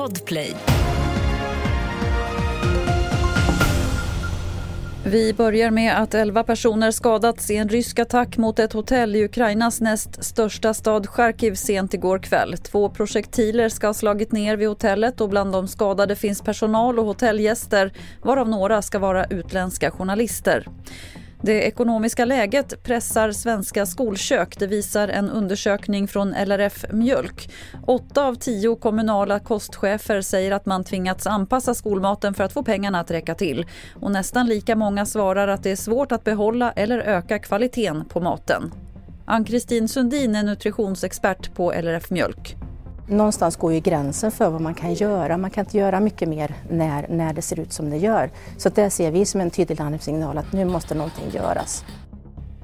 Podplay. 0.00 0.56
Vi 5.04 5.34
börjar 5.34 5.70
med 5.70 6.02
att 6.02 6.14
11 6.14 6.44
personer 6.44 6.90
skadats 6.90 7.50
i 7.50 7.56
en 7.56 7.68
rysk 7.68 7.98
attack 7.98 8.36
mot 8.36 8.58
ett 8.58 8.72
hotell 8.72 9.16
i 9.16 9.24
Ukrainas 9.24 9.80
näst 9.80 10.24
största 10.24 10.74
stad 10.74 11.06
Charkiv 11.06 11.54
sent 11.54 11.94
igår 11.94 12.18
kväll. 12.18 12.56
Två 12.58 12.88
projektiler 12.88 13.68
ska 13.68 13.86
ha 13.86 13.94
slagit 13.94 14.32
ner 14.32 14.56
vid 14.56 14.68
hotellet 14.68 15.20
och 15.20 15.28
bland 15.28 15.52
de 15.52 15.68
skadade 15.68 16.16
finns 16.16 16.42
personal 16.42 16.98
och 16.98 17.04
hotellgäster 17.04 17.92
varav 18.22 18.48
några 18.48 18.82
ska 18.82 18.98
vara 18.98 19.24
utländska 19.24 19.90
journalister. 19.90 20.66
Det 21.42 21.62
ekonomiska 21.62 22.24
läget 22.24 22.82
pressar 22.82 23.32
svenska 23.32 23.86
skolkök. 23.86 24.58
Det 24.58 24.66
visar 24.66 25.08
en 25.08 25.30
undersökning 25.30 26.08
från 26.08 26.34
LRF 26.34 26.84
Mjölk. 26.92 27.50
Åtta 27.86 28.24
av 28.24 28.34
tio 28.34 28.76
kommunala 28.76 29.38
kostchefer 29.38 30.20
säger 30.20 30.52
att 30.52 30.66
man 30.66 30.84
tvingats 30.84 31.26
anpassa 31.26 31.74
skolmaten 31.74 32.34
för 32.34 32.44
att 32.44 32.52
få 32.52 32.62
pengarna 32.62 33.00
att 33.00 33.10
räcka 33.10 33.34
till. 33.34 33.66
Och 34.00 34.12
nästan 34.12 34.46
lika 34.46 34.76
många 34.76 35.06
svarar 35.06 35.48
att 35.48 35.62
det 35.62 35.70
är 35.70 35.76
svårt 35.76 36.12
att 36.12 36.24
behålla 36.24 36.72
eller 36.72 36.98
öka 36.98 37.38
kvaliteten 37.38 38.04
på 38.04 38.20
maten. 38.20 38.72
Ann-Kristin 39.24 39.88
Sundin 39.88 40.34
är 40.34 40.42
nutritionsexpert 40.42 41.54
på 41.54 41.72
LRF 41.72 42.10
Mjölk. 42.10 42.56
Någonstans 43.10 43.56
går 43.56 43.72
ju 43.72 43.80
gränsen 43.80 44.30
för 44.30 44.50
vad 44.50 44.60
man 44.60 44.74
kan 44.74 44.94
göra. 44.94 45.36
Man 45.36 45.50
kan 45.50 45.64
inte 45.64 45.78
göra 45.78 46.00
mycket 46.00 46.28
mer 46.28 46.54
när, 46.70 47.06
när 47.08 47.32
det 47.32 47.42
ser 47.42 47.60
ut 47.60 47.72
som 47.72 47.90
det 47.90 47.96
gör. 47.96 48.30
Så 48.56 48.68
det 48.68 48.90
ser 48.90 49.10
vi 49.10 49.24
som 49.24 49.40
en 49.40 49.50
tydlig 49.50 49.78
larmsignal 49.78 50.38
att 50.38 50.52
nu 50.52 50.64
måste 50.64 50.94
någonting 50.94 51.30
göras. 51.30 51.84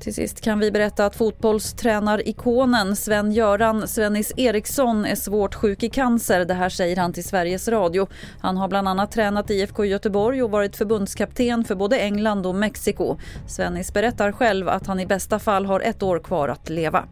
Till 0.00 0.14
sist 0.14 0.40
kan 0.40 0.58
vi 0.58 0.70
berätta 0.70 1.06
att 1.06 1.16
fotbollstränarikonen 1.16 2.96
Sven-Göran 2.96 3.88
Svennis 3.88 4.32
Eriksson 4.36 5.04
är 5.04 5.14
svårt 5.14 5.54
sjuk 5.54 5.82
i 5.82 5.90
cancer. 5.90 6.44
Det 6.44 6.54
här 6.54 6.68
säger 6.68 6.96
han 6.96 7.12
till 7.12 7.24
Sveriges 7.24 7.68
Radio. 7.68 8.08
Han 8.40 8.56
har 8.56 8.68
bland 8.68 8.88
annat 8.88 9.12
tränat 9.12 9.50
IFK 9.50 9.84
Göteborg 9.84 10.42
och 10.42 10.50
varit 10.50 10.76
förbundskapten 10.76 11.64
för 11.64 11.74
både 11.74 11.98
England 11.98 12.46
och 12.46 12.54
Mexiko. 12.54 13.16
Svennis 13.46 13.92
berättar 13.92 14.32
själv 14.32 14.68
att 14.68 14.86
han 14.86 15.00
i 15.00 15.06
bästa 15.06 15.38
fall 15.38 15.66
har 15.66 15.80
ett 15.80 16.02
år 16.02 16.18
kvar 16.18 16.48
att 16.48 16.70
leva. 16.70 17.04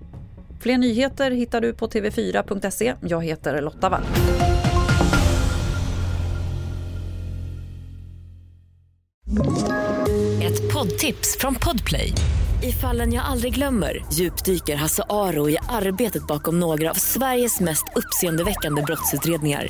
Fler 0.60 0.78
nyheter 0.78 1.30
hittar 1.30 1.60
du 1.60 1.74
på 1.74 1.88
tv4.se. 1.88 2.94
Jag 3.00 3.24
heter 3.24 3.62
Lotta 3.62 3.88
Wall. 3.88 4.02
Ett 10.42 10.72
poddtips 10.72 11.36
från 11.38 11.54
Podplay. 11.54 12.12
I 12.62 12.72
fallen 12.72 13.12
jag 13.12 13.24
aldrig 13.24 13.54
glömmer 13.54 14.04
djupdyker 14.12 14.76
Hasse 14.76 15.02
Aro 15.08 15.50
i 15.50 15.56
arbetet 15.68 16.26
bakom 16.26 16.60
några 16.60 16.90
av 16.90 16.94
Sveriges 16.94 17.60
mest 17.60 17.84
uppseendeväckande 17.96 18.82
brottsutredningar. 18.82 19.66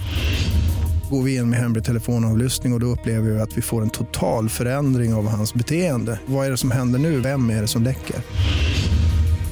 Går 1.11 1.23
vi 1.23 1.37
in 1.37 1.51
med 1.51 1.59
hemlig 1.59 1.85
telefonavlyssning 1.85 2.73
och, 2.73 2.77
och 2.77 2.81
då 2.81 2.87
upplever 2.87 3.31
vi 3.31 3.41
att 3.41 3.57
vi 3.57 3.63
får 3.63 3.83
en 3.83 3.91
total 3.91 4.49
förändring 4.49 5.15
av 5.15 5.29
hans 5.29 5.55
beteende. 5.55 6.21
Vad 6.27 6.47
är 6.47 6.51
det 6.51 6.57
som 6.57 6.71
händer 6.71 6.99
nu? 6.99 7.21
Vem 7.21 7.51
är 7.51 7.61
det 7.61 7.69
som 7.69 7.83
läcker? 7.83 8.17